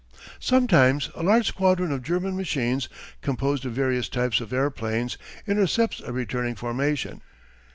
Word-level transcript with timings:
Sometimes 0.39 1.11
a 1.13 1.21
large 1.21 1.45
squadron 1.47 1.91
of 1.91 2.01
German 2.01 2.35
machines, 2.35 2.89
composed 3.21 3.65
of 3.67 3.73
various 3.73 4.09
types 4.09 4.41
of 4.41 4.51
airplanes, 4.51 5.15
intercepts 5.45 5.99
a 5.99 6.11
returning 6.11 6.55
formation. 6.55 7.21